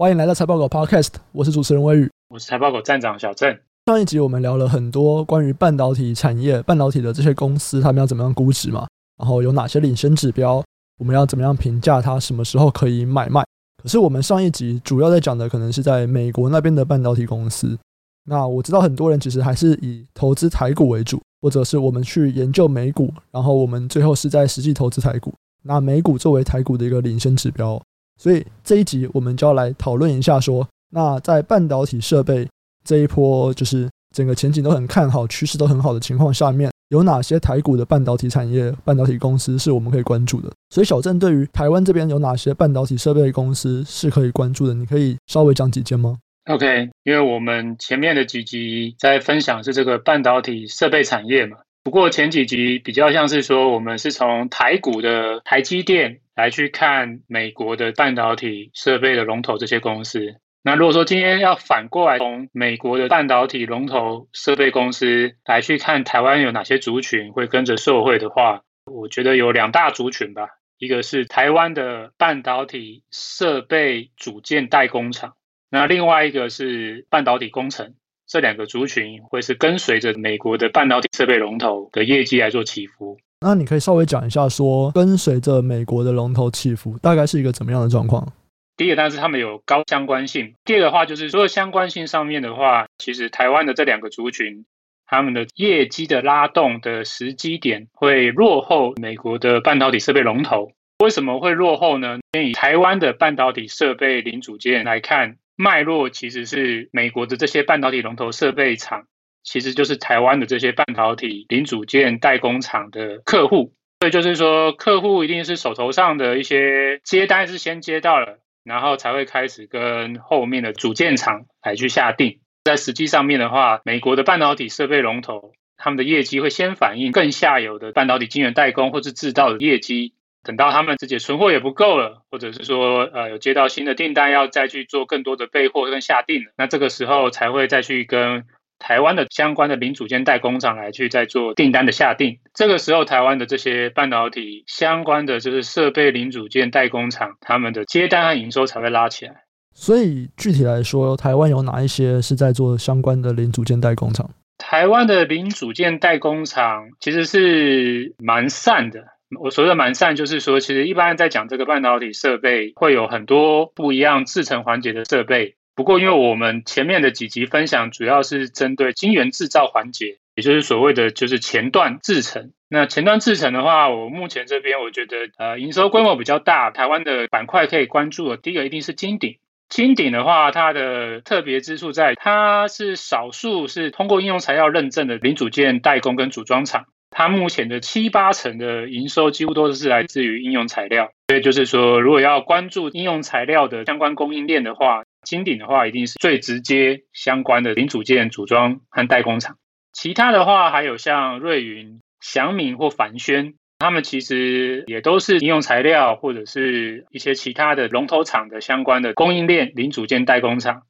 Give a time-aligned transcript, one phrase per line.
[0.00, 3.54] 欢迎来到财报狗 Podcast，我是主持人威宇，我是财报狗站长小郑。
[3.84, 8.88] 上一集我们聊了很多关于半导体产业、半导体的这些公司，他们要怎么样估值嘛？
[9.18, 10.64] 然后有哪些领先指标？
[10.96, 12.18] 我们要怎么样评价它？
[12.18, 13.44] 什么时候可以买卖？
[13.82, 17.78] 可是我们上一集主要在讲的可能是在美国那边的半导体公司。
[18.24, 27.78] 那我知道很多人其实还是以投资台股为主，或者是我们去研究美股，然后我们最后是在实际投资台股，拿美股作为台股的一个领先指标。
[28.20, 32.46] 所以这一集我们就要来讨论一下，说那在半导体设备
[32.84, 40.52] 这一波就是整个前景都很看好、趋势都很好的情况下面，有哪些台股的半导体产业、半导体公司是我们可以关注的？
[40.68, 44.74] 所以小郑对于台湾这边有哪些半导体设备公司是可以关注的？
[44.74, 56.20] 你可以稍微讲几间吗？OK，因为我们前面的几集在分享是这个半导体设备产业嘛，不过前几集比较像是说我们是从台股的台积电。
[56.36, 60.36] 来去看美国的半导体设备的龙头这些公司。
[60.62, 70.48] 那如果说今天要反过来从美国的半导体龙头设备公司来去看台湾有哪些族群会跟着受惠的话，我觉得有两大族群吧。
[70.78, 75.34] 一个是台湾的半导体设备组件代工厂，
[75.68, 77.96] 那另外一个是半导体工程。
[78.30, 83.18] 这两个族群会是跟随着美国的半导体设备龙头的业绩来做起伏。
[83.40, 88.32] 那你可以稍微讲一下，说跟随着美国的龙头起伏，大概是一个怎么样的状况？
[88.76, 90.54] 第一个当然是他们有高相关性。
[90.64, 94.64] 第二个的话就是说相关性上面的话，其实台湾的这两个族群，
[95.06, 100.70] 他们的业绩的拉动的时机点会落后美国的半导体设备龙头。
[101.00, 102.20] 为什么会落后呢？
[102.32, 109.04] 先以台湾的半导体设备零组件来看，脉络其实是美国的这些半导体龙头设备厂。
[109.42, 122.40] 其实就是台湾的这些半导体零组件代工厂的客户，所以就是说，客户一定是手头上的一些接单是先接到了，然后才会开始跟后面的组件厂来去下定。
[122.64, 138.44] 在实际上面的话，美国的半导体设备龙头，他们的业绩会先反映更下游的半导体晶圆代工或是制造的业绩，等到他们自己存货也不够了，或者是说呃有接到新的订单要再去做更多的备货跟下定，那这个时候才会再去跟。
[138.82, 149.42] 台湾的相关的零组件代工厂来去再做订单的下定，这个时候台湾的这些半导体相关的就是设备零组件代工厂，他们的接单和营收才会拉起来。
[149.74, 154.30] 所以具体来说，台湾有哪一些是在做相关的零组件代工厂？
[154.56, 159.04] 台湾的零组件代工厂其实是蛮散的。
[159.38, 165.54] 我所谓的蛮善，就是说，其实一般在讲这个半导体设备，会有很多不一样制程环节的设备。
[165.76, 172.52] 不过，因为我们前面的几集分享主要是针对晶圆制造环节，也就是所谓的就是前段制程。
[172.68, 179.36] 那前段制程的话，我目前这边我觉得，呃，营收规模比较大，台湾的板块可以关注的，第一个一定是金鼎。
[179.68, 186.86] 金鼎的话，它的特别之处在，它是少数是通过应用材料认证的零组件代工跟组装厂。
[187.10, 191.10] 它目前的七八成的营收几乎都是来自于应用材料。
[191.28, 199.56] 所以就是说，如果要关注应用材料的相关供应链的话，金鼎的话，一定是最直接相关的零组件组装和代工厂。
[199.92, 210.82] 其他的话，还有像瑞云、祥明或凡轩，他们其实也都是应用材料或者是一些其他的龙头厂的相关的供应链零组件代工厂。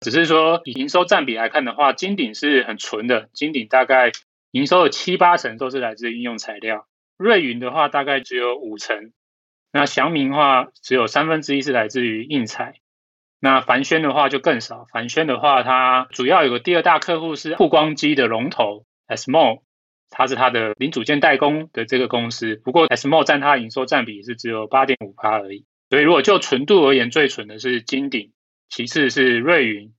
[0.00, 4.12] 只是说，以营收占比来看的话，金鼎是很纯的，金鼎大概
[4.54, 6.86] 营收的七八成都是来自应用材料。
[7.16, 9.12] 瑞云的话，大概只有五成。
[9.72, 12.74] 那祥明的话，只有三分之一是来自于硬材。
[13.40, 19.62] 那凡轩的话就更少，凡轩的话，它主要有个第二大客户是曝光机的龙头 ASML，
[20.08, 22.54] 它是它的零组件代工的这个公司。
[22.54, 25.66] 不过 ASML 占它的营收占比是只有八点五趴而已。
[25.90, 28.32] 所以如果就纯度而言，最纯的是金鼎，
[28.68, 29.92] 其次是瑞云，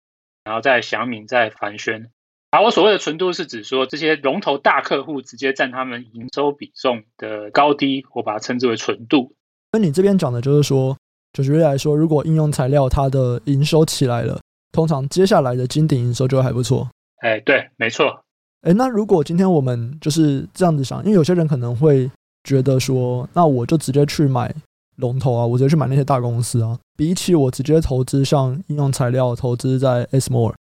[0.45, 2.09] 然后再祥明，再凡轩。
[2.55, 9.33] 而我所谓的纯度是指说这些龙头大客户直接占他们营收比重的高低，我把它称之为纯度。
[9.71, 10.95] 那你这边讲的就是说。
[11.33, 14.39] 就举例来说，如果应用材料它的营收起来了，
[14.72, 16.87] 通常接下来的金鼎营收就会还不错。
[17.17, 18.22] 哎，对，没错。
[18.61, 22.09] 哎，那如果今天我们就是这样子想，因为有些人可能会
[22.46, 24.49] 觉得说，那我就直接去买
[24.96, 30.53] 龙头啊，我直接去买那些大公司啊，比起我直接投资像应用材料投资在 ASML，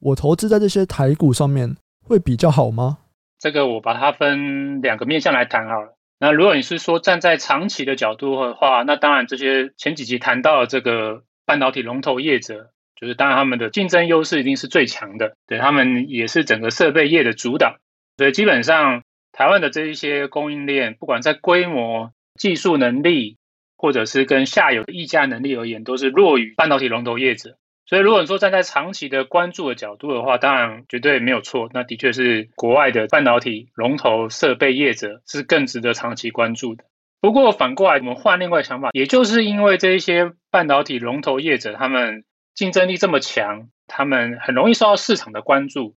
[0.00, 2.98] 我投资在这些台股上面会比较好吗？
[3.38, 5.96] 这个我把它分两个面向来谈好了。
[6.18, 17.76] 那如果你是说站在长期的角度的话，那当然这些前几集谈到的这个半导体龙头业者，就是当然他们的竞争优势一定是最强的，对，他们也是整个设备业的主导，
[18.16, 19.02] 所以基本上
[19.32, 23.36] 台湾的这一些供应链，不管在规模、技术能力，
[23.76, 27.58] 或者是跟下游的议价能力而言，都是弱于半导体龙头业者。
[27.88, 31.70] 所以，如果你说站在长期的关注的角度的话，当然绝对没有错。
[31.72, 36.84] 那的确是国外的半导体龙头设备业者是更值得长期关注的。
[37.20, 42.24] 不过反过来，我们换另外想法，也就是因为这一些半导体龙头业者，他们
[42.54, 45.94] 竞争力这么强，他们很容易受到市场的关注，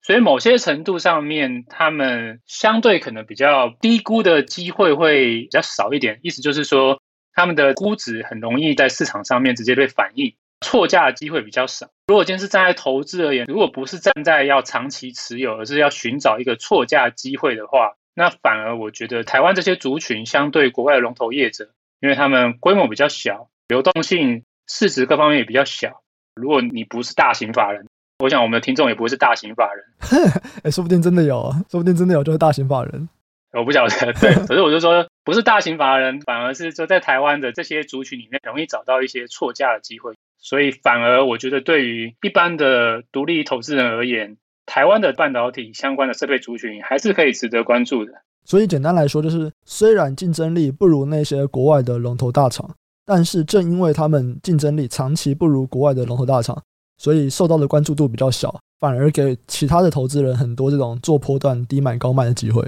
[0.00, 6.20] 所以某些程度上面，他们相对可能比较低估的机会会比较少一点。
[6.22, 7.00] 意思就是说，
[7.34, 11.90] 他们的估值很容易在市场上面直接被反映，错价的机会比较少。
[12.06, 21.68] 如果今天是站在投资而言，如果不是站在要长期持有，而是要寻找一个错价机会的话，那反而我觉得台湾这些族群相对国外的龙头业者，
[22.00, 26.02] 因为他们规模比较小，流动性、市值各方面也比较小。
[26.34, 27.86] 如果你不是大型法人，
[28.18, 29.84] 我想我们的听众也不会是大型法人。
[30.64, 33.08] 哎，说不定真的有啊，说不定真的有就是大型法人。
[33.52, 40.14] 我不晓得， 对，可是我就说不是大型法人，反而是说在台湾的这些族群里面，容易找到一些错价的机会。
[40.42, 44.36] 所以反而我觉得对于一般的独立投资人而言，
[44.66, 48.12] 台湾的半导体相关的设备族群还是可以值得关注的。
[48.44, 52.68] 所以简单来说，就是虽然竞争力不如那些国外的龙头大厂，
[53.06, 56.60] 但是正因为他们竞争力长期不如国外的龙头大厂，
[56.98, 62.62] 所以受到的关注度比较小，反而给其他的投资人很多这种做波段低买高卖的机会。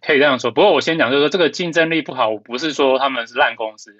[0.00, 0.52] 可以这样说。
[0.52, 3.90] 不过我先讲，就是说这个竞争力不好，我不是说他们是烂公司，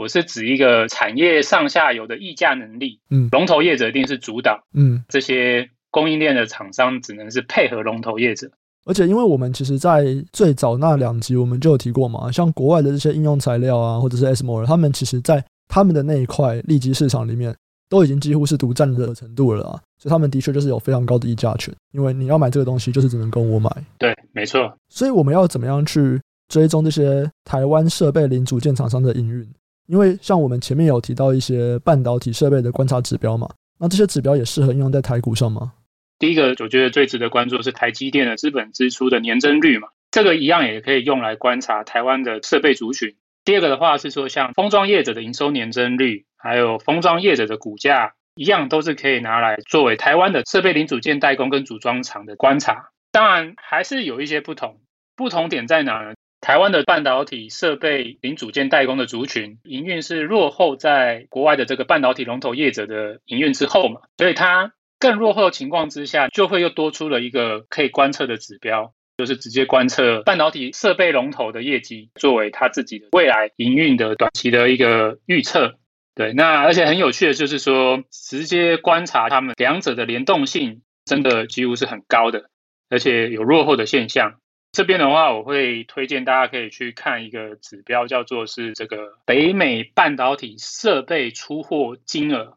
[0.00, 3.00] 我是指一个产业上下游的议价能力。
[3.10, 4.64] 嗯，龙头业者一定是主导。
[4.74, 5.68] 嗯，这些。
[5.92, 8.48] 供应链的厂商只能是配合龙头业者，
[8.84, 17.52] 而且因为我们其实，在最早那两集我们就有提过嘛，像国外的这些应用材料啊，或者是 ASML，他们其实在他们的那一块利基市场里面，
[17.88, 23.68] 都已经几乎是独占的程度了啊，所以他们的确就是有非常高的议价权，因为你要买这个东西，就是只能跟我买。
[23.98, 24.72] 对，没错。
[24.88, 29.44] 所以我们要怎么样去追踪这些台湾设备零组件厂商的营运？
[29.90, 33.50] 因为像我们前面有提到一些半导体设备的观察指标嘛，
[33.80, 35.72] 那这些指标也适合用在台股上吗？
[36.20, 43.16] 第一个，我觉得最值得关注的是台积电的资本支出的年增率嘛，这个一样也可以用来观察台湾的设备族群。
[43.44, 52.90] 第二个的话是说，像封装业者的营收年增率，还有封装业者的股价，一样都是可以拿来作为台湾的设备零组件代工跟组装厂的观察。
[53.10, 54.78] 当然，还是有一些不同，
[55.16, 56.12] 不同点在哪呢？
[56.40, 64.72] 台湾的半导体设备零组件代工的族群营运是落后在国外的这个半导体龙头业者的营运之后嘛，所以它。
[65.02, 75.78] 更落后的情况之下，就会又多出了一个可以观测的指标，就是直接观测半导体设备龙头的业绩，作为他自己的未来营运的短期的一个预测。
[76.14, 82.50] 对，那而且很有趣的就是说，直接观察他们两者的联动性，真的几乎是很高的，
[82.90, 84.34] 而且有落后的现象。
[84.72, 92.56] 这边的话，我会推荐大家可以去看一个指标，叫做是这个北美半导体设备出货金额。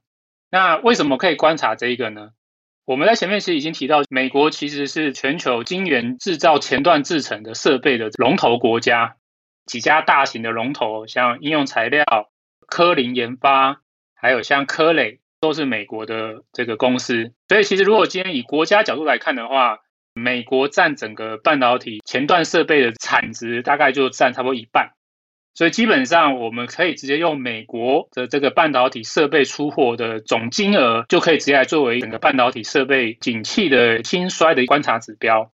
[0.51, 2.30] 那为什么可以观察这一个呢？
[2.86, 9.15] 我们在前面其实已经提到，美国其实是全球晶圆制造前段制程的设备的龙头国家，
[9.65, 12.06] 几家大型的龙头，像应用材料、
[12.68, 13.81] 科林研发，
[14.13, 17.31] 还有像科磊，都是美国的这个公司。
[17.48, 19.80] 所以，其实如果今天以国家角度来看的话，
[20.13, 24.92] 美国占整个半导体前段设备的产值，大概就占差不多一半。
[25.56, 35.51] 所以基本上，我们可以直接用美国的这个半导体设备出货的总金额，就可以直接来作为整个半导体设备景气的兴衰的观察指标。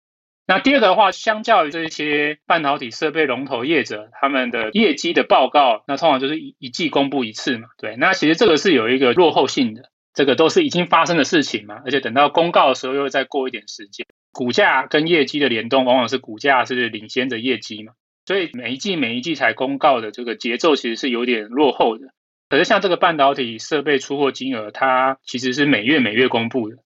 [0.46, 7.68] 那第二个的话，相较于这些半导体设备龙头业者，他们的业绩的报告，那通常就是一一季公布一次嘛。
[7.78, 14.06] 对，那其实这个是有一个落后性的，这个都是已经发生的事情嘛，而且等到公告的时候又会再过一点时间，
[14.38, 17.94] 股价跟业绩的联动，往往是股价是领先着业绩嘛。
[18.28, 22.10] 所以每一季每一季才公告的这个节奏其实是有点落后的。
[22.48, 26.78] 可是像这个半导体设备出货金额，它其实是每月每月公布的。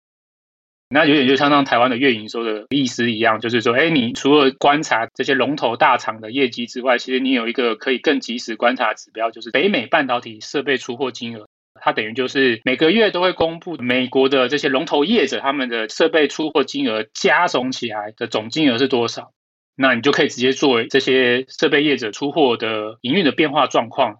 [0.90, 11.48] 那有点就像当台湾的月营收的意思一样，就是说，哎，你除了观察这些龙头大厂的业绩之外，其实你有一个可以更及时观察指标，就是北美半导体设备出货金额。
[11.80, 19.32] 它等于就是每个月都会公布美国的这些龙头业者他们的设备出货金额加总起来的总金额是多少。
[19.76, 24.18] 那你就可以直接作为这些设备业者出货的营运的变化状况，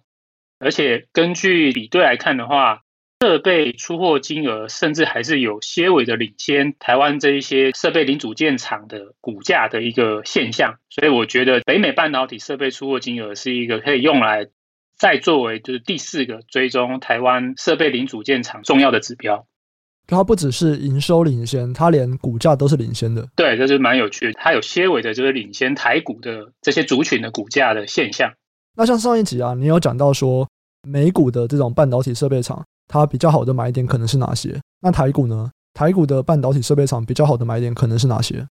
[0.57, 2.81] 而且根据比对来看的话，
[3.19, 14.47] 设备出货金额甚至还是有些微的领先台湾这一些设备零组件厂的股价的一个现象，所以我觉得北美半导体设备出货金额是一个可以用来
[15.01, 19.47] 再作为就是第四个追踪台湾设备零组件厂重要的指标。
[20.05, 23.27] 它不只是营收领先，它连股价都是领先的。
[23.35, 24.33] 对，这是蛮有趣的。
[24.33, 28.31] 它有些微的，就是领先台股的这些族群的股价的现象。
[28.75, 30.47] 那像上一集啊，你有讲到说
[30.87, 34.55] 美股的这种半导体设备厂，它比较好的买点可能是哪些？
[34.81, 35.49] 那台股呢？
[35.73, 38.45] 台股的半导体设备厂比较好的买点可能是哪些？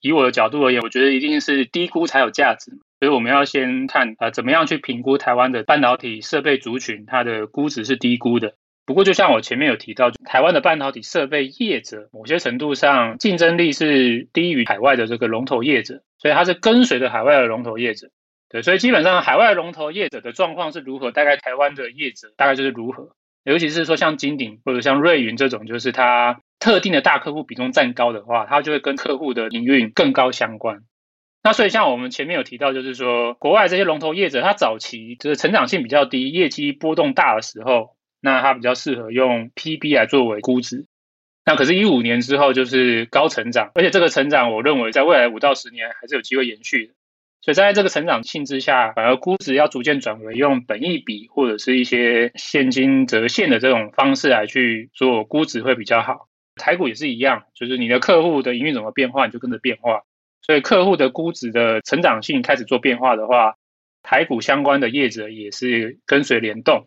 [0.00, 8.54] 以我的角度而言，我觉得一定是低估才有价值，所以我们要先看呃，怎么样去评估台湾的半导体设备族群，它的估值是低估的。
[8.86, 18.08] 不过，就像我前面有提到，台湾的半导体设备业者，某些程度上竞争力是低于海外的这个龙头业者，所以它是跟随着海外的龙头业者。
[18.48, 23.10] 对，所以基本上海外龙头业者的状况是如何，大概台湾的业者大概就是如何。
[23.44, 30.78] 尤其是说像金鼎或者像瑞云这种，就是它特定的大客户比重占高的话，它就会跟客户的营运更高相关。
[31.44, 37.94] 那所以像我们前面有提到，就是说国外这些龙头业者，它早期就是成长性比较低，业绩波动大的时候。
[38.26, 40.86] 那它比较适合用 PB 来作为估值，
[41.44, 46.94] 那可是，一五年之后就是高成长，而且这个成长，我认为在未来五到十年还是有机会延续的。
[47.42, 56.28] 所以在这个成长性之下，反而估值要逐渐转为用本益比或者是一些现金折现的这种方式来去做估值会比较好。
[56.56, 60.04] 台股也是一样，就是你的客户的营运怎么变化，你就跟着变化。
[60.46, 63.56] 所以客户的估值的成长性开始做变化的话，
[64.02, 66.86] 台股相关的业者也是跟随联动。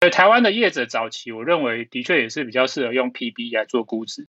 [0.00, 4.26] 所以台湾的业者早期，我认为的确也是比较适合用 PB 来做估值。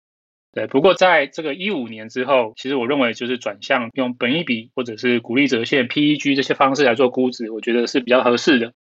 [0.51, 8.73] 对，不过在这个一五年之后，其实我认为就是转向用本益比或者是股利折现 PEG 这些方式来做估值，我觉得是比较合适的。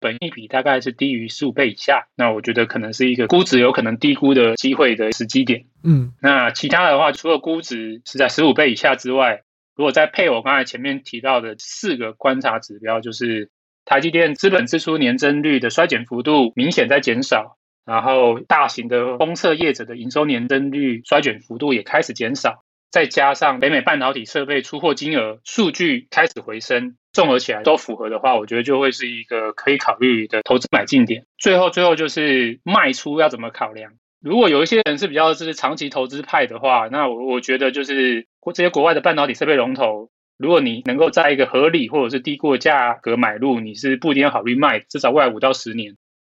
[0.00, 5.64] 本益比大概是低于十五倍以下，那我觉得可能是一个估值有可能低估的机会的时机点。
[5.82, 9.42] 嗯，那其他的话，除了估值是在十五倍以下之外，
[9.74, 13.50] 如果再配我刚才前面提到的四个观察指标，就是。
[13.88, 22.64] 台积电资本支出年增率的衰减幅度明显在减少，然后大型的封测业者的营收年增率衰减幅度也开始减少，
[22.96, 31.26] 再加上北美半导体设备出货金额数据开始回升，综合起来都符合的话，我觉得就会是一个可以考虑的投资买进点。
[31.36, 33.92] 最后，最后就是卖出要怎么考量？
[34.22, 40.08] 如果有一些人是比较就是长期投资派的话，那我我觉得就是这些国外的半导体设备龙头。
[40.38, 45.96] 如果你能够在一个合理或者是低估的价格买入，你是不一定要考虑卖，至少未来五到十年，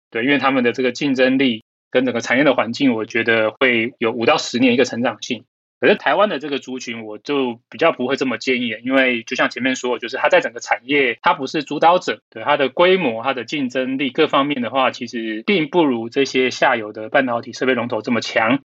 [0.09, 5.45] 对，因为他们的这个竞争力跟整个产业的环境，我觉得会有五到十年一个成长性。
[5.79, 18.60] 可是台湾的这个族群，我就比较不会这么建议，因为就像前面说，就是它在整个产业，它不是主导者，对它的规模、它的竞争力各方面的话，其实并不如这些下游的半导体设备龙头这么强。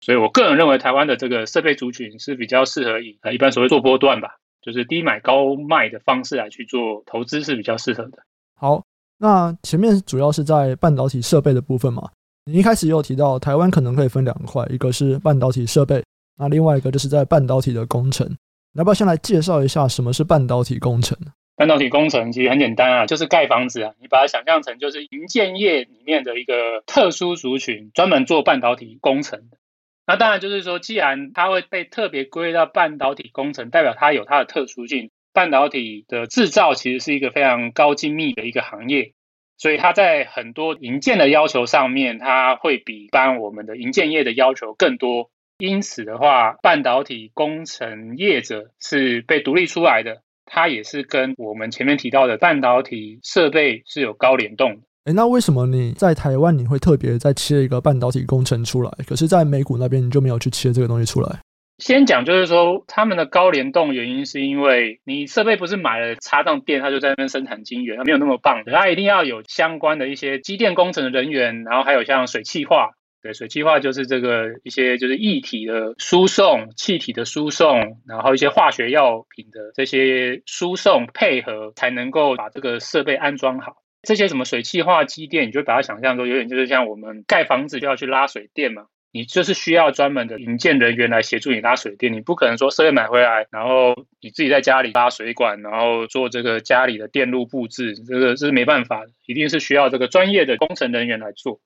[0.00, 4.36] 所以我个人认为，台湾的这个设备族群是比较适合以呃一般所谓做波段吧。
[4.62, 8.18] 就是低买高卖的方式来去做投资是比较适合的。
[8.54, 8.84] 好，
[9.16, 12.10] 那前面主要是在半导体设备的部分嘛。
[12.44, 16.04] 你一开始有提到台湾可能可以分两块，一个是半导体设备，
[16.40, 18.26] 那另外一个就是在半导体的工程。
[18.72, 21.18] 你要不要先来介绍一下什么是半导体工程？
[21.56, 23.92] 半导体工程其实很简单啊，就是盖房子啊。
[24.00, 29.58] 你把它想象成就是营建业里面的一个特殊族群，专门做半导体工程的。
[30.06, 35.10] 那当然就是说，既然它会被特别归到半导体工程，代表它有它的特殊性。
[35.32, 39.12] 半导体的制造其实是一个非常高精密的一个行业，
[39.58, 45.30] 所以它在很多营建的要求上面，它会比一般我们的营建业的要求更多。
[45.60, 54.80] 因此的话，半导体工程业者是被独立出来的，它也是跟我们前面提到的半导体设备是有高联动的。
[55.04, 58.90] 诶，那为什么你在台湾你会特别再切一个半导体工程出来？
[59.06, 61.38] 可是，在美股那边你就没有去切这个东西出来？
[61.78, 72.90] 先讲就是说，他们的高联动原因是因为你设备不是买了插上电，它就在那边生产晶圆，它没有那么棒的，它一定要有相关的一些机电工程的人员，然后还有像水汽化，
[73.22, 83.76] 对，水汽化就是这个一些就是液体的输送、气体的输送，然后一些化学药品的这些输送配合，才能够把这个设备安装好。
[84.02, 101.60] 这些什么水汽化机电，你就把它想象说，有点就是像我们盖房子就要去拉水电嘛，你就是需要专门的营建人员来协助你拉水电，你不可能说设备买回来，然后你自己在家里拉水管，然后做这个家里的电路布置，这个是没办法的，一定是需要这个专业的工程人员来做。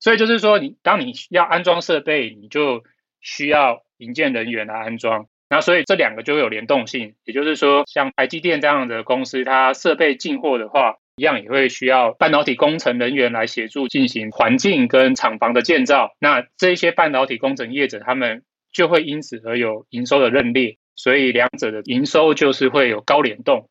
[0.00, 2.84] 所以就是说，你当你要安装设备，你就
[3.20, 10.96] 需要营建人员来安装，那所以这两个就有联动性，也就是说，像台积电这样的公司，它设备进货的话。
[11.20, 23.68] 一样也会需要半导体工程人员来协助进行环境跟厂房的建造，那这些半导体工程业者他们就会因此而有营收的认列，所以两者的营收就是会有高联动。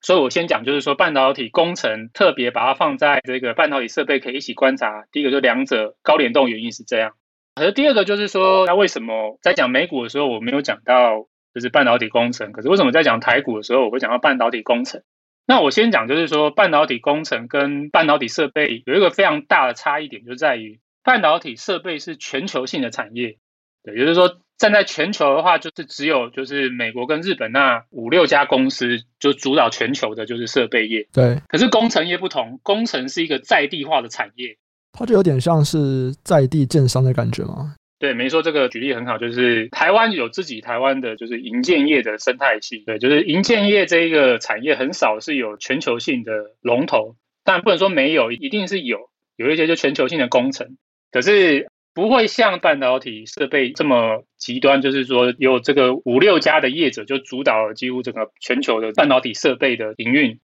[0.00, 5.06] 所以我先讲，就是说半导体工程特别把它放在这个半导体设备可以一起观察。
[5.10, 7.12] 第一个就两者高联动原因是这样，
[7.56, 15.02] 可是第二个就是说，那为什么在讲美股的时候我没有讲到就是半导体工程，可是为什么在讲台股的时候我会讲到半导体工程？
[15.46, 23.38] 那我先讲，就是说半导体工程跟半导体设备有一个非常大的差异点，就在于半导体设备是全球性的产业，
[23.82, 31.06] 对，也就是说站在全球的话，就是只有就是美国跟日本那五六家公司就主导全球的，就是设备业。
[31.12, 34.58] 对，可是工程业不同，工程是一个在地化的产业，
[34.92, 37.76] 它就有点像是在地建商的感觉吗？
[38.00, 42.78] 对，没错，这个举例很好，就是台湾有自己台湾的，就是营建业的生态系。
[42.86, 50.76] 对，就是营建业这一个产业很少是有全球性的龙头，但不能说没有，一定是有，有一些就全球性的工程，
[51.10, 60.40] 可是不会像半导体设备这么极端，就是说有这个五六家的业者就主导了几乎整个全球的半导体设备的营运。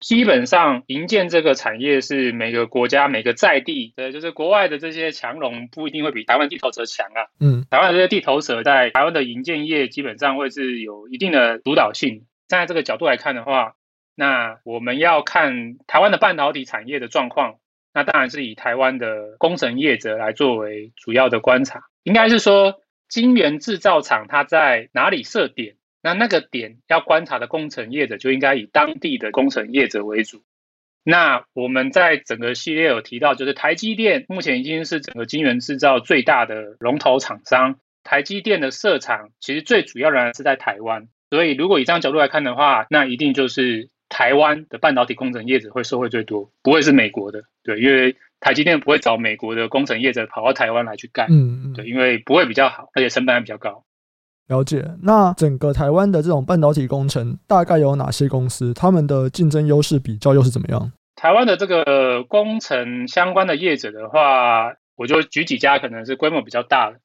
[0.00, 7.28] 基本上，营建这个产业是每个国家每个在地，对，就是国外的这些强龙不一定会比台湾地头蛇强啊。
[7.38, 12.24] 嗯，台湾的这些地头蛇在台湾的营建业基本上会是有一定的主导性。
[12.48, 13.74] 站在这个角度来看的话，
[14.16, 17.56] 那我们要看台湾的半导体产业的状况，
[17.92, 21.82] 那当然是以台湾的工程业者来作为主要的观察。
[22.02, 25.74] 应该是说，晶圆制造厂它在哪里设点？
[26.02, 30.42] 那那个点要观察的工程业者就应该以当地的工程业者为主。
[31.02, 37.78] 那我们在整个系列有提到，就是台积电目前已经是整个晶圆制造最大的龙头厂商。
[38.02, 47.44] 台积电的设厂其实最主要仍然是在台湾，所以如果以这样角度来看的话，那一定就是台湾的半导体工程业者会受惠最多，不会是美国的。
[47.62, 51.28] 对，因为台积电不会找美国的工程业者跑到台湾来去干。
[51.30, 53.84] 嗯，对，因为不会比较好，而且成本还比较高。
[54.48, 58.74] 了解，那整个台湾的这种半导体工程大概有哪些公司？
[58.74, 60.92] 他们的竞争优势比较又是怎么样？
[61.14, 66.98] 台湾的这个工程相关的业者的话，我就举几家可能是规模比较大的，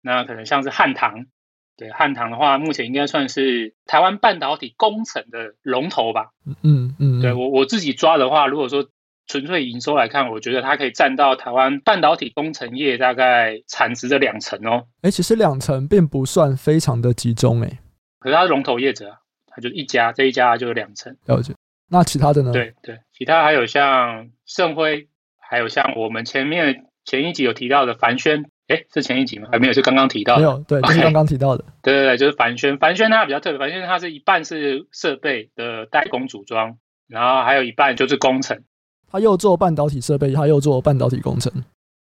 [0.00, 1.26] 那可能像是汉唐，
[1.76, 6.30] 对，汉唐的话，目前应该算是台湾半导体工程的龙头吧。
[6.46, 8.88] 嗯嗯嗯，对我我自己抓的话，如果说。
[9.28, 14.88] 纯粹营收来看，我觉得它可以占到台湾半导体工程业大概产值的两成哦。
[15.00, 17.78] 哎，其实两成并不算非常的集中哎。
[18.18, 21.16] 可是它是龙头业者啊，它就一家，这一家就是两成。
[21.26, 21.54] 了解。
[21.88, 22.52] 那其他的呢？
[22.52, 25.08] 对对，其他还有像盛辉，
[25.38, 29.48] 还有像我们前面前一集有提到的凡轩，哎，是前一集吗？
[29.52, 30.40] 还没有，是刚刚提到的。
[30.40, 31.64] 没有，对，就是刚刚提到的。
[31.82, 32.78] 对对对，就是凡轩。
[32.78, 38.62] 凡轩它比较特别，凡轩它是一半是设备的代工组装，然后还有一半就是工程。
[39.10, 41.52] 他又做半导体设备，他又做半导体工程，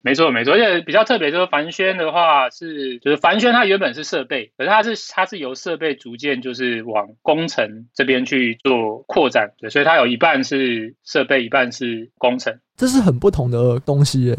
[0.03, 0.53] 没错没错。
[0.53, 14.37] 而且比较特别就是凡轩的话是，就是凡轩它原本是设备，可是它是它是由设备逐渐就是往工程这边去做扩展，对，所以它有一半是设备，一半是工程，这是很不同的东西耶。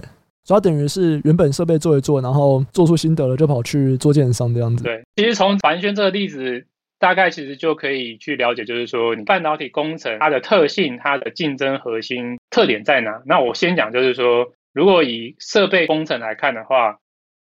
[0.50, 4.82] 主要等于是原本设备做一做，然后做出心得了，就跑去做建商这样子。
[4.82, 6.66] 对，其实从凡轩这个例子。
[6.98, 13.22] 大概其实就可以去了解，就是说你半导体工程它的特性、它的竞争核心特点在哪？
[13.24, 16.98] 那我先讲，就是说，如果以设备工程来看的话，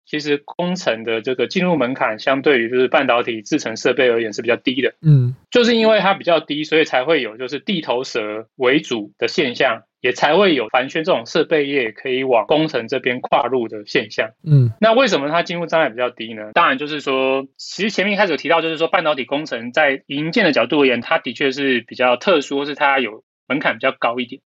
[0.05, 4.93] 其实工程的这个进入门槛，相对于就是半导体制成设备而言是比较低的。
[5.01, 9.85] 嗯，就是因为它比较低，所以才会有就是地头蛇为主的现象。
[10.07, 14.31] 也才会有凡轩这种设备业可以往工程这边跨入的现象。
[14.47, 16.53] 嗯，那为什么它进入障碍比较低呢？
[16.55, 24.41] 当然就是说，其实前面一开始有提到，就是说半导体工程在营建的角度而言，它的确是比较特殊，或是它有门槛比较高一点。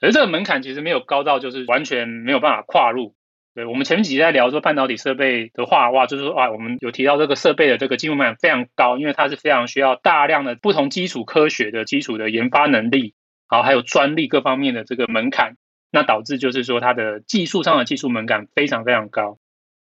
[0.00, 3.14] 而这个门槛其实没有高到就是完全没有办法跨入。
[3.54, 13.14] 对，我们前面几集在聊说半导体设备的话，哇，就是说啊，我们有提到这个设备的这个进入门槛非常高，因为它是非常需要大量的不同基础科学的基础的研发能力。
[13.46, 15.56] 好，还有专利各方面的这个门槛，
[15.90, 19.38] 那导致就是说它的技术上的技术门槛非常非常高。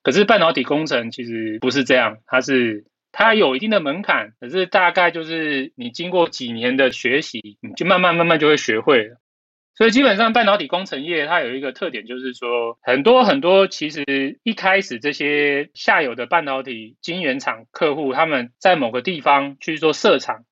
[0.03, 9.17] 可是半导体工程其实不是这样，它是它有一定的门槛，可是大概就是你经过几年的学习，你就慢慢慢慢就会学会了。
[9.75, 20.45] 所以基本上半导体工程业它有一个特点，就是说很多很多其实一开始这些下游的半导体晶圆厂客户，他们在某个地方去做设厂，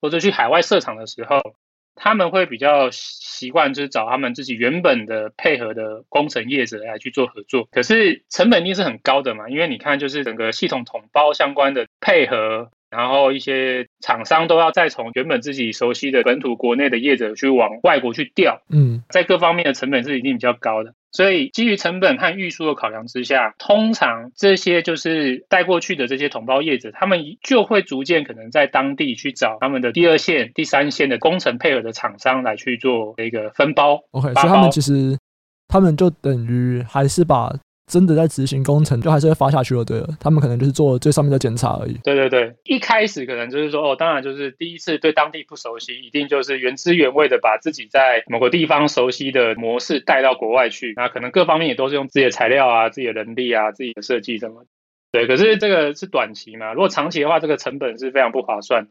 [0.00, 1.54] 或者去海外设厂的时候。
[1.94, 20.94] 他们会比较习惯，就是找他们自己原本的配合的工程业者来去做合作，可是成本一定是很高的嘛，因为你看，就是整个系统统包相关的配合，然后一些厂商都要再从原本自己熟悉的本土国内的业者去往外国去调，嗯，在各方面的成本是一定比较高的。
[21.12, 33.98] 所以，基于成本和运输的考量之下，通常这些就是带过去的这些同胞业者，他们就会逐渐可能在当地去找他们的第二线、第三线的工程配合的厂商来去做一个分包。
[34.12, 35.18] OK，所以他们其实
[35.66, 37.52] 他们就等于还是把
[37.90, 39.84] 真的在执行工程，就还是会发下去了。
[39.84, 41.94] 对了，他们可能就是做最上面的检查而已。
[42.04, 50.92] 对对对，一开始可能就是说，哦，当然就是第一次对当地不熟悉，一定就是原汁原味的把自己在某个地方熟悉的模式带到国外去。
[50.94, 54.64] 那可能各方面也都是用自己的材料啊、自己的人力啊、自己的设计什么。
[55.12, 58.86] 对，可是这个是短期嘛，如果长期的话，这个成本是非常不划算。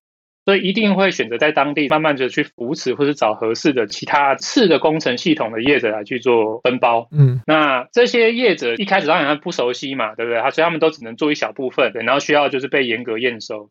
[0.49, 7.07] 所以一定会选择在当地慢慢的去扶持，或是找合适的其他次的工程系统的业者来去做分包。
[7.12, 10.41] 嗯，那这些业者一开始当然不熟悉嘛，对不对？
[10.41, 13.69] 他所以他们都只能做一小部分，对，然后需要就是被严格验收。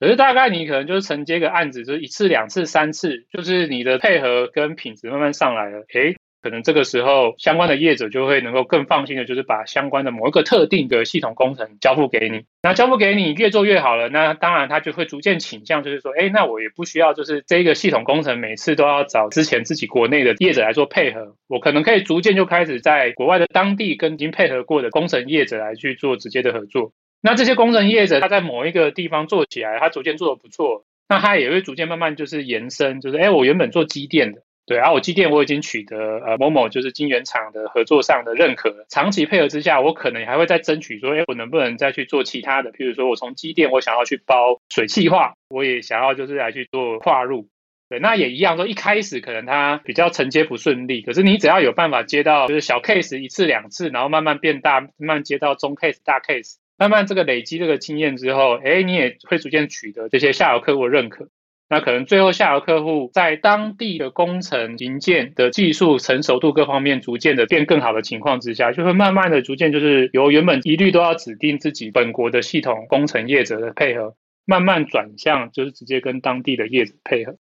[0.00, 12.44] 可是大概你可能就是承接个案子，就是一次、两次、三次，就是你的配合跟品质慢慢上来了，诶可能这个时候，相关的业者就会能够更放心的，就是把相关的某一个特定的系统工程交付给你。
[12.62, 26.92] 那交付给你，越做越好了，那当然他就会逐渐倾向，就是说，哎，那我也不需要，就是这个系统工程每次都要找之前自己国内的业者来做配合，我可能可以逐渐就开始在国外的当地跟已经配合过的工程业者来去做直接的合作。
[27.22, 34.42] 那这些工程业者他在某一个地方做起来，他逐渐做得不错，那他也会逐渐慢慢就是延伸，就是哎，我原本做机电的。
[34.66, 42.72] 对，然后我机电我已经取得呃某某就是晶圆厂的合作上的认可了，长期配合之下，我可能还会再争取说，哎，我能不能再去做其他的？
[42.72, 47.48] 譬如说我从机电我想要去包水汽化，我也想要就是来去做跨入。
[47.90, 61.28] 对，那也一样说，一开始可能它比较承接不顺利，可是你只要有办法接到就是小 case 一次两次，然后慢慢变大，慢慢接到中 case 大 case，慢慢这个累积这个经验之后，哎，你也会逐渐取得这些下游客户的认可。
[61.66, 77.36] 那可能最后下游客户在当地的工程营建的技术成熟度各方面逐渐的变更好的情况之下，就会慢慢的逐渐就是由原本一律都要指定自己本国的系统工程业者的配合，慢慢转向就是直接跟当地的业者配合。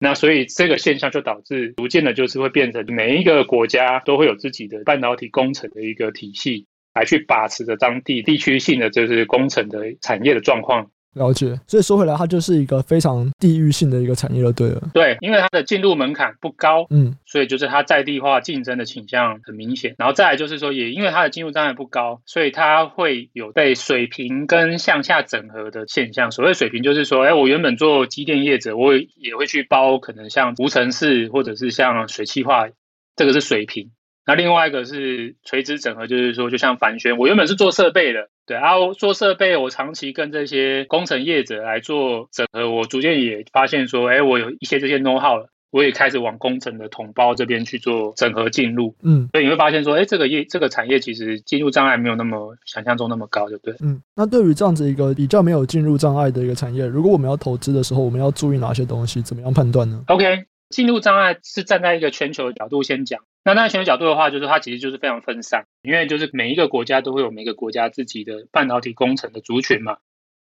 [0.00, 10.90] 那所以这个现象就导致逐渐的就是会变成每一个国家都会有自己的半导体工程的一个体系，来去把持着当地地区性的就是工程的产业的状况。
[11.14, 14.82] 了解，所以说回来，它就是一个非常地域性的一个产业了，对了。
[14.94, 19.94] 对，因为它的进入门槛不高，嗯，所以就是它在地化竞争的倾向很明显。
[19.98, 26.30] 然后再来就是说，也因为它的进入障碍不高，所以它会有被水平跟向下整合的现象。
[26.30, 32.68] 所谓水平，就是说，哎，我原本做机电业者，我也会去包可能像无尘室或者是像水汽化，
[33.16, 33.90] 这个是水平。
[34.24, 53.74] 那另外一个是垂直整合，就是说，就像帆轩，我原本是做设备的，对，然后做设备，我长期跟这些工程业者来做整合，我逐渐也发现说，哎，我有一些这些 know how 了，我也开始往工程的同胞这边去做整合进入，嗯，所以你会发现说，哎，这个业这个产业其实进入障碍没有那么想象中那么高，对不对？
[53.82, 59.20] 嗯，那对于这样子一个比较没有进入障碍的一个产业，如果我们要投资的时候，我们要注意哪些东西？
[59.20, 60.44] 怎么样判断呢？OK。
[60.70, 63.22] 进入障碍是站在一个全球的角度先讲，
[63.54, 69.96] 那那全球角度的话，就是它其实就是非常分散，因为就是每一个国家都会有每个国家自己的半导体工程的族群嘛，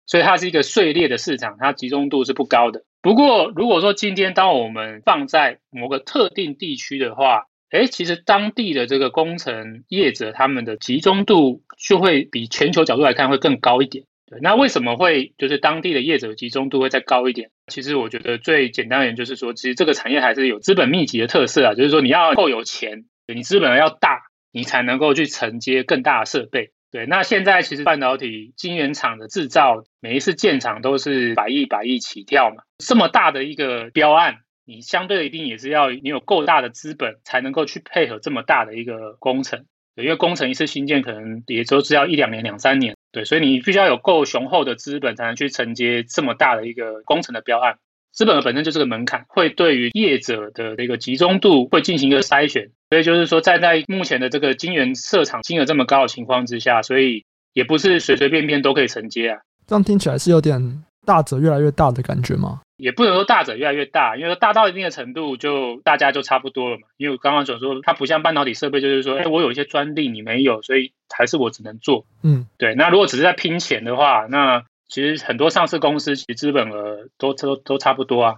[0.06, 2.82] 所以它是一个碎裂的市场，它集中度是不高的。
[3.02, 14.04] 不过如果说今天当我们放在某个特定地区的话，诶，其实当地的这个工程业者他们的集中度就会比全球角度来看会更高一点。
[14.28, 17.50] 对，那为什么会就是当地的业者集中度会再高一点？
[17.68, 26.72] 其实我觉得最简单的点就是说，其实这个产业还是有资本密集的特色啊，就是说你要够有钱，你资本要大，你才能够去承接更大的设备。
[26.90, 39.66] 对，那现在其实半导体晶圆厂的制造，每一次建厂都是百亿、百亿起跳嘛，这么大的一个标案，你相对一定也是要你有够大的资本，才能够去配合这么大的一个工程。
[39.94, 42.96] 对，因为工程一次新建可能也都是要一两年、两三年。
[43.16, 47.78] 对，所以你必须要有够雄厚的资本，才能去承接这么大的一个工程的标案。
[48.12, 52.72] 资本本身就是个门槛，会对于业者的这个集中度会进行一个筛选。
[52.90, 57.24] 所以就是说，站在目前的这个金源设场金额这么高的情况之下，所以
[57.54, 59.38] 也不是随随便便都可以承接啊。
[59.66, 60.60] 这样听起来是有点
[61.06, 62.60] 大者越来越大的感觉吗？
[62.76, 66.82] 也不能说大者越来越大，因为大到一定的程度，就大家就差不多了嘛。
[66.98, 72.04] 因为我刚刚所说，它不像半导体设备，就是说，哎，我有一些专利你没有，所以还是我只能做。
[72.22, 72.74] 嗯，对。
[72.74, 78.36] 那如果只是在拼钱的话，那其实很多上市公司其实资本额都都都差不多啊。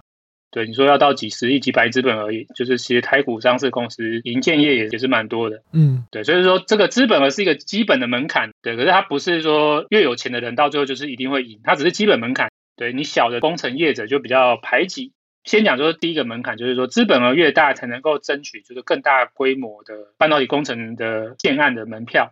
[0.51, 5.61] 对，你说要到几十亿、几百亿资本而已，就是其实台股上市公司银建业也也是蛮多的。
[5.73, 6.23] 嗯，对。
[6.23, 8.75] 所以说这个资本额是一个基本的门槛，对。
[8.77, 12.48] 可是它不是说越有钱的人到最后就是一定会赢，它只是基本门槛。
[12.79, 15.11] 对，你小的工程业者就比较排挤。
[15.43, 22.31] 先讲说第一个门槛，就是说资本额越大才能够争取就是更大规模的半导体工程的建案的门票。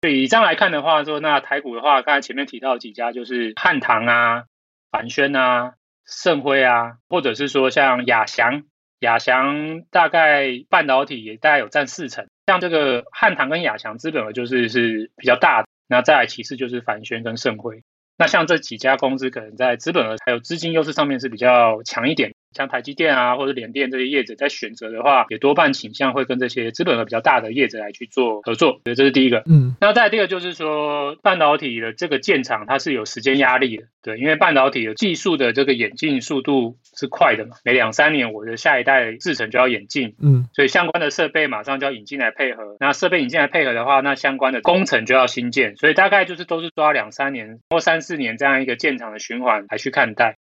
[0.00, 4.46] 所以以这样来看的话，说那台股的话，刚才前面提到几家就是汉唐啊、
[4.90, 8.64] 帆宣啊、盛辉啊，或者是说像亚翔，
[8.98, 12.26] 亚翔大概半导体也大概有占四成。
[12.48, 17.84] 像这个汉唐跟亚翔资本额就是是比较大的，那再来其次就是凡轩跟盛辉。
[18.18, 22.35] 那像这几家公司可能在资本额还有资金优势上面是比较强一点。
[22.56, 28.80] 像台积电啊，或者联电这些业者在选择的话，也多半倾向会跟这些资本额比较大的业者来去做合作。
[28.84, 29.42] 所以这是第一个。
[29.46, 33.84] 嗯，那再来第二个就是说，半导体的这个建厂它是有时间压力的。
[34.02, 40.14] 对，因为半导体的技术的这个演进速度是快的嘛，每两三年我的下一代制程就要演进。
[40.22, 42.76] 嗯，所以相关的设备马上就要引进来配合。
[42.80, 45.76] 那设备引进来配合的话，那相关的工程就要新建。
[45.76, 50.36] 所以大概就是都是抓两三年或三四年这样一个建厂的循环来去看待。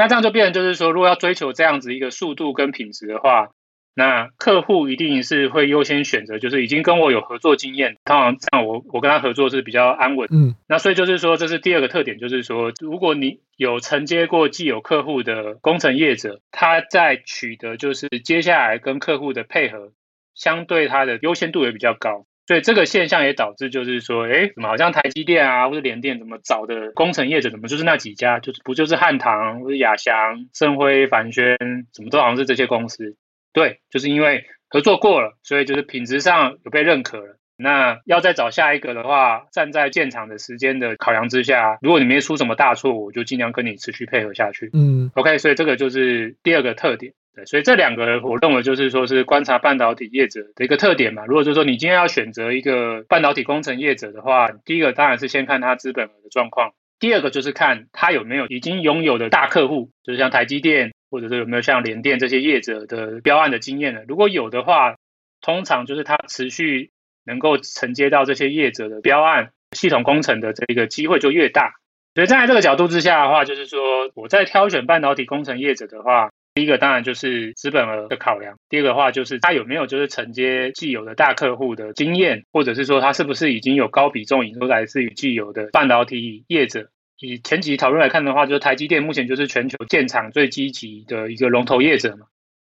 [0.00, 3.50] 那这样就变成就是说，如果要追求这样子一个速度跟品质的话，
[3.94, 10.26] 那客户一定是会优先选择，就是已经跟我有合作经验，通常这样我我跟他合作是比较安稳。
[10.32, 19.92] 嗯，那所以就是说，这是第二个特点，就是说，如果你有承接过既有客户的工程业者，他在取得就是接下来跟客户的配合，
[20.34, 22.24] 相对他的优先度也比较高。
[22.50, 31.56] 所以这个现象也导致，就是说，哎，怎么好像台积电啊，或者联电，怎么找的工程业者，怎么就是那几家，就是不就是汉唐，或者亚翔、盛辉、凡轩，
[31.94, 33.14] 怎么都好像是这些公司？
[33.52, 37.36] 对，就是因为合作过了，所以就是品质上有被认可了。
[37.56, 44.70] 那要再找下一个的话，站在建厂的时间的考量之下，如果你没出什么大错，我就尽量跟你持续配合下去。
[44.72, 47.12] 嗯，OK，所以这个就是第二个特点。
[47.46, 51.24] 所以这两个我认为就是说是观察半导体业者的一个特点嘛。
[51.26, 64.00] 如果就是说你今天要选择一个半导体工程业者的话，第一个当然是先看他资本额的状况，第二个就是看他有没有已经拥有的大客户，就是像台积电或者是有没有像联电这些业者的标案的经验呢？
[64.06, 64.96] 如果有的话，
[65.40, 66.90] 通常就是他持续
[67.24, 71.74] 能够承接到这些业者的标案系统工程的这个机会就越大。
[72.14, 76.30] 所以站在这个角度之下的话，就是说我在挑选半导体工程业者的话。
[76.52, 86.90] 第一个当然就是资本额的考量，第二个的话就是他有没有就是承接既有的大客户的经验，或者是说他是不是已经有高比重营收来自于既有的半导体业者。
[87.20, 92.26] 以前几集讨论来看的话，就是台积电目前就是全球建厂最积极的一个龙头业者嘛，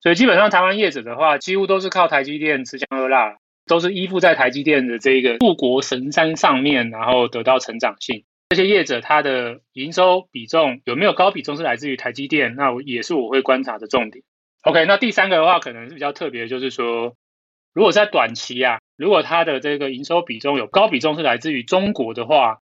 [0.00, 8.24] 所以基本上台湾业者的话，几乎都是靠台积电吃香喝辣，都是依附在台积电的这个护国神山上面，然后得到成长性。
[8.54, 14.22] 这些业者它的营收比重有没有高比重是来自于台积电，那也是我会观察的重点。
[14.60, 17.16] OK，那第三个的话可能是比较特别，就是说，
[17.72, 22.58] 如果在短期啊，如果它的这个营收比重有高比重是来自于中国的话，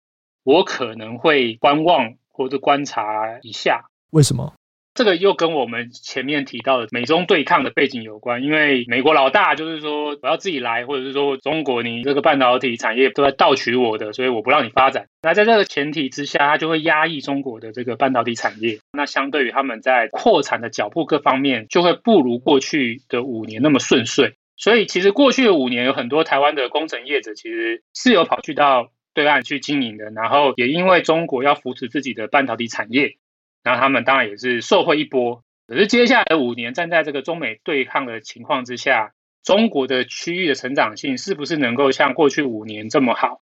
[0.43, 3.86] 我可能会观望或者观察一下。
[4.10, 4.56] 为什么？
[4.95, 15.08] 这个又跟我们前面提到的美中对抗的背景有关，因为美国老大就是说我要自己来，或者是说中国你这个半导体产业都在盗取我的，所以我不让你发展。
[15.21, 18.79] 那在这个前提之下，它就会压抑中国的这个半导体产业。
[18.93, 24.36] 那相对于他们在扩产的脚步各方面，就会不如过去的五年那么顺遂。
[24.55, 33.17] 所以其实过去的五年有很多台湾的工程业者其实是有跑去到对岸去经营的，然后也因为中国要扶持自己的半导体产业。
[33.65, 43.41] 那他们当然也是受惠一波，可是接下来五年，站在这个中美对抗的情况之下，中国的区域的成长性是不是能够像过去五年这么好？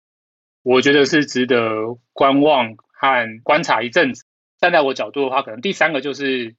[0.63, 4.27] 我觉得是值得观望和观察一阵子。
[4.61, 6.55] 站在我角度的话，可能第三个就是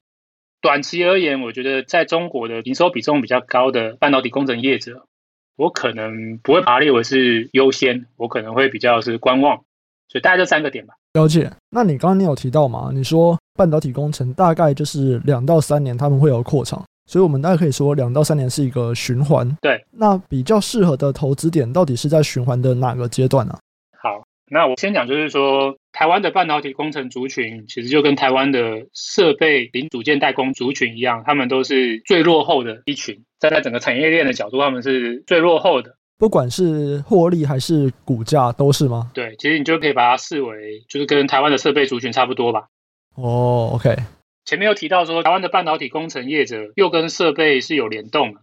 [0.60, 5.06] 短期而言，我觉得在中国的营收比重比较高的半导体工程业者，
[5.54, 9.64] 我可能不会把它列为是优先，我可能会比较是观望。
[10.12, 10.92] 所以大概这三个点吧。
[11.14, 11.50] 了解。
[11.70, 12.90] 那你刚刚你有提到嘛？
[12.92, 19.50] 你说半导体工程大概就是两到三年他们会有扩厂，所以我们大概可以说两到三年是一个循环。
[19.62, 19.82] 对。
[19.90, 23.56] 那比较适合的投资点到底是在循环的哪个阶段呢？
[23.98, 33.24] 好，那我先讲，就是说台湾的半导体工程族群其实就跟台湾的设备零组件代工族群一样，他们都是最落后的一群。
[33.40, 35.96] 站在整个产业链的角度，他们是最落后的。
[36.22, 39.10] 不管是获利还是股价都是吗？
[39.12, 42.68] 对，其实你就可以把它视为就是跟台湾的设备族群差不多吧。
[43.16, 43.96] 哦，OK。
[44.44, 48.40] 前面有提到说台湾的半导体工程业者又跟设备是有联动的，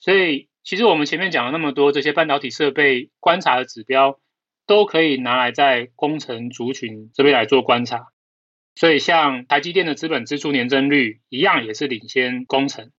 [0.00, 4.18] 所以其实我们前面讲了那么多这些半导体设备观察的指标，
[4.66, 8.08] 都可以拿来在工程族群这边来做观察。
[8.74, 12.90] 所以像台积电的资本支出年增率一样也是领先工程。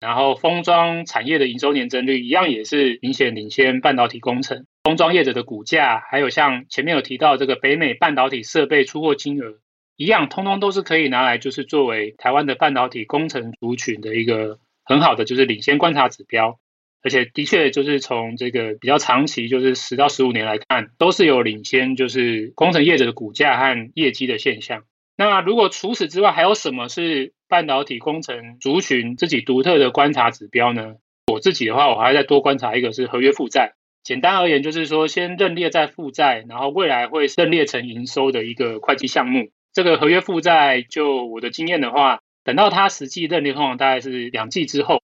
[0.00, 9.58] 然后封装产业的营收年增率一样也是明显领先半导体工程，封装业者的股价，还有像前面有提到这个北美半导体设备出货金额
[9.96, 16.58] 一样，通通都是可以拿来就是作为台湾的半导体工程族群的一个很好的就是领先观察指标，
[17.02, 24.84] 而且的确就是从这个比较长期就是十到十五年来看，都是有领先就是工程业者的股价和业绩的现象。
[25.20, 30.94] 那如果除此之外还有什么是半导体工程族群自己独特的观察指标呢？
[31.30, 33.74] 我自己的话，我还要再多观察一个是合约负债。
[34.02, 39.50] 简单而言，就是说先认列在负债，然后未来会认列成营收的一个会计项目。
[39.74, 45.02] 这个合约负债，就我的经验的话，等到它实际认列，通常大概是两季之后。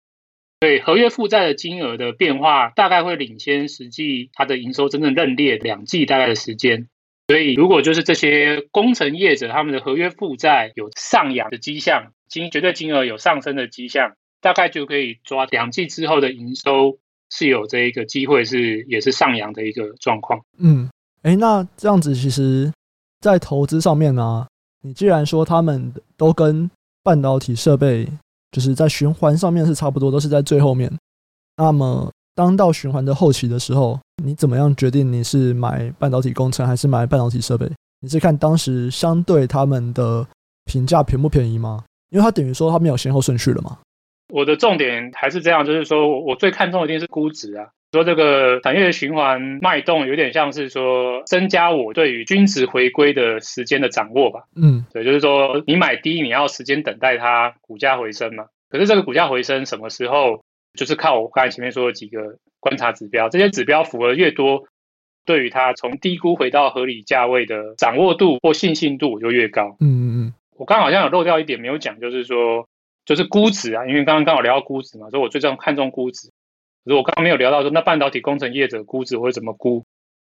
[0.60, 6.88] 对合约负债的金额的变化，大概会领先实际它的营收真正认列两季大概的时间。
[7.30, 16.98] 所以，如果就是这些工程业者他们的合约负债有上扬的迹象，金绝对金额有上升的迹象，大概就可以抓两季之后的营收
[17.30, 20.42] 是有这一个机会是也是上扬的一个状况。
[20.58, 20.90] 嗯，
[21.22, 22.74] 哎，那这样子其实，
[23.20, 24.48] 在投资上面呢、啊，
[24.82, 26.68] 你既然说他们都跟
[27.04, 28.08] 半导体设备。
[28.52, 30.92] 就是在循环上面是差不多，都是在最后面。
[31.58, 37.70] 那么，当到循环的后期的时候，你怎么样决定你是买半导体工程还是买半导体设备？
[38.02, 40.26] 你是看当时相对他们的
[40.66, 41.84] 评价便不便宜吗？
[42.10, 43.78] 因为它等于说它没有先后顺序了嘛。
[44.34, 47.68] 我的重点还是这样，就是说我最看重的一定是估值啊。
[47.92, 54.44] 说这个产业的循环脉动，有点像是说增加我对于均值回归的时间的掌握吧。
[54.56, 58.46] 嗯，对，就是说你买低，你要时间等待它股价回升嘛。
[58.70, 60.44] 可是这个股价回升什么时候，
[60.78, 64.64] 就是靠我刚才前面说的几个观察指标，这些指标符合越多，
[65.26, 69.78] 对于它从低估回到合理价位的掌握度或信心度就越高。
[69.80, 72.68] 嗯嗯嗯，我刚刚好像有漏掉一点没有讲，就是说
[73.06, 76.30] 就是估值啊，因为刚刚刚好聊到估值嘛，所以我最重看重估值。
[76.86, 79.84] 可是我刚刚没有聊到说，那半导体工程业者估值会怎么估？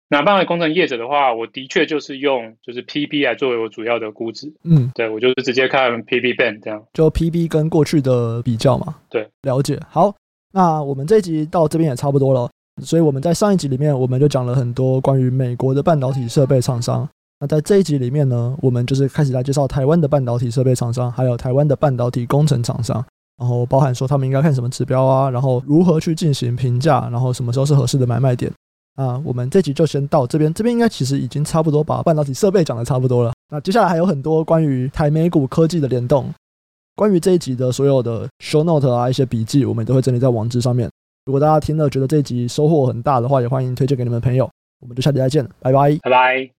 [0.08, 4.52] 那半导体工程业者的话，我的确就是用就是 PB 来作为我主要的估值。
[4.62, 8.94] 嗯，对，我就是直接看 PB band 这样，就 PB 跟过去的比较嘛。
[9.08, 9.80] 对，了解。
[9.88, 10.14] 好，
[10.52, 12.48] 那我们这一集到这边也差不多了。
[12.82, 17.06] 所以我们在上一集里面，我们就讲了很多关于美国的半导体设备厂商。
[17.40, 23.04] 那在这一集里面呢，我们就是开始来介绍台湾的半导体设备厂商，还有台湾的半导体工程厂商。
[23.38, 28.52] 然后包含说他们应该看什么指标啊，然后如何去进行评价，然后什么时候是合适的买卖点
[28.94, 29.20] 啊。
[29.24, 33.32] 我们这集就先到这边，这边应该其实已经差不多把半导体设备讲的差不多了。
[33.50, 36.32] 那接下来还有很多关于台美股科技的联动，
[37.02, 40.88] 关于这一集的所有的 show note 啊，一些笔记，我们都会整理在网址上面。
[41.24, 44.48] 如果大家听了觉得这一集收获很大的话，也欢迎推荐给你们的朋友。
[44.80, 46.48] 我们就下集再见，拜拜，拜拜。